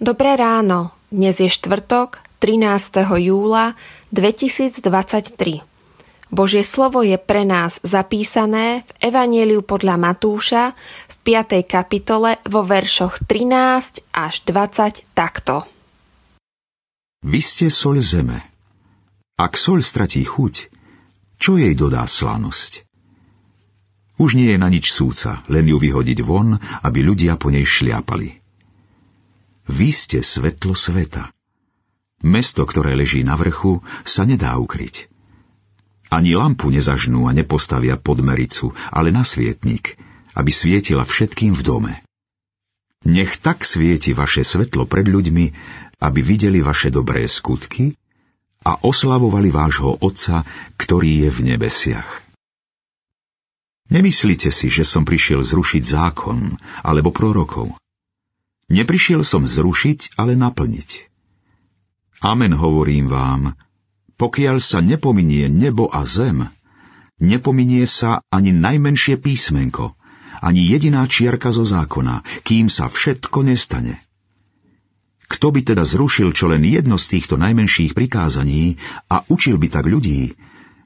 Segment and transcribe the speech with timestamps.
[0.00, 0.96] Dobré ráno.
[1.12, 3.04] Dnes je štvrtok, 13.
[3.20, 3.76] júla
[4.16, 4.80] 2023.
[6.32, 10.72] Božie slovo je pre nás zapísané v Evanieliu podľa Matúša
[11.04, 11.68] v 5.
[11.68, 15.68] kapitole vo veršoch 13 až 20 takto.
[17.20, 18.40] Vy ste soľ zeme.
[19.36, 20.72] Ak soľ stratí chuť,
[21.36, 22.88] čo jej dodá slanosť?
[24.16, 26.56] Už nie je na nič súca, len ju vyhodiť von,
[26.88, 28.39] aby ľudia po nej šliapali.
[29.70, 31.30] Vy ste svetlo sveta.
[32.26, 35.06] Mesto, ktoré leží na vrchu, sa nedá ukryť.
[36.10, 39.94] Ani lampu nezažnú a nepostavia pod mericu, ale na svietnik,
[40.34, 41.94] aby svietila všetkým v dome.
[43.06, 45.46] Nech tak svieti vaše svetlo pred ľuďmi,
[46.02, 47.94] aby videli vaše dobré skutky
[48.66, 50.42] a oslavovali vášho Otca,
[50.82, 52.10] ktorý je v nebesiach.
[53.86, 57.70] Nemyslite si, že som prišiel zrušiť zákon alebo prorokov.
[58.70, 61.10] Neprišiel som zrušiť, ale naplniť.
[62.22, 63.58] Amen hovorím vám,
[64.14, 66.46] pokiaľ sa nepominie nebo a zem,
[67.18, 69.98] nepominie sa ani najmenšie písmenko,
[70.38, 73.98] ani jediná čiarka zo zákona, kým sa všetko nestane.
[75.26, 78.78] Kto by teda zrušil čo len jedno z týchto najmenších prikázaní
[79.10, 80.38] a učil by tak ľudí,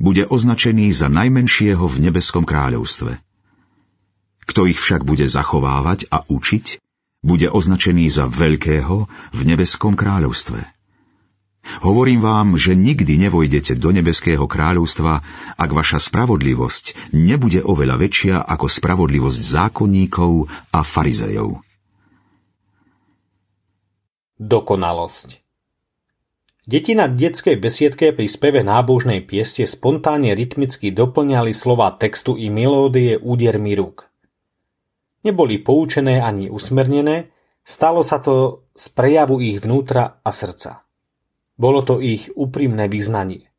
[0.00, 3.20] bude označený za najmenšieho v nebeskom kráľovstve.
[4.48, 6.89] Kto ich však bude zachovávať a učiť,
[7.20, 10.80] bude označený za veľkého v nebeskom kráľovstve.
[11.84, 15.20] Hovorím vám, že nikdy nevojdete do nebeského kráľovstva,
[15.60, 21.60] ak vaša spravodlivosť nebude oveľa väčšia ako spravodlivosť zákonníkov a farizejov.
[24.40, 25.40] Dokonalosť
[26.64, 33.20] Deti na detskej besiedke pri speve nábožnej pieste spontánne rytmicky doplňali slova textu i melódie
[33.20, 34.09] údermi rúk.
[35.20, 40.84] Neboli poučené ani usmernené, stalo sa to z prejavu ich vnútra a srdca.
[41.60, 43.52] Bolo to ich úprimné vyznanie.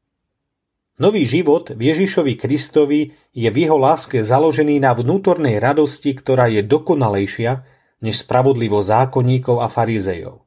[1.01, 6.61] Nový život v Ježišovi Kristovi je v jeho láske založený na vnútornej radosti, ktorá je
[6.61, 7.65] dokonalejšia
[8.05, 10.45] než spravodlivo zákonníkov a farizejov.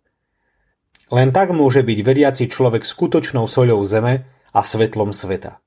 [1.10, 5.63] Len tak môže byť veriaci človek skutočnou soľou zeme a svetlom sveta.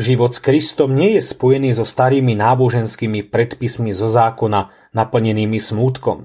[0.00, 6.24] Život s Kristom nie je spojený so starými náboženskými predpismi zo zákona naplnenými smútkom,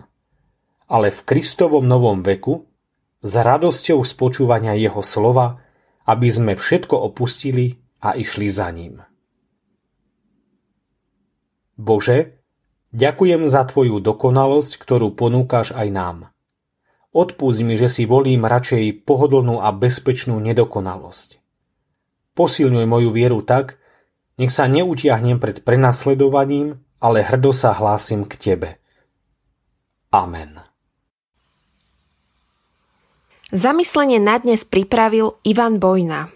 [0.87, 2.71] ale v Kristovom novom veku
[3.19, 5.59] s radosťou spočúvania jeho slova,
[6.07, 9.03] aby sme všetko opustili a išli za ním.
[11.75, 12.39] Bože,
[12.95, 16.17] ďakujem za Tvoju dokonalosť, ktorú ponúkaš aj nám.
[17.11, 21.43] Odpúsť mi, že si volím radšej pohodlnú a bezpečnú nedokonalosť.
[22.35, 23.79] Posilňuj moju vieru tak,
[24.35, 28.69] nech sa neutiahnem pred prenasledovaním, ale hrdo sa hlásim k Tebe.
[30.11, 30.59] Amen.
[33.55, 36.27] Zamyslenie na dnes pripravil Ivan Bojna.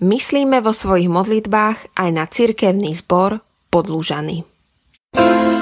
[0.00, 4.48] Myslíme vo svojich modlitbách aj na cirkevný zbor podlúžaný.
[5.12, 5.59] thank